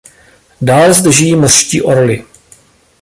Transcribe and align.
Dále 0.61 0.93
zde 0.93 1.11
žijí 1.11 1.35
mořští 1.35 1.81
orli. 1.81 2.25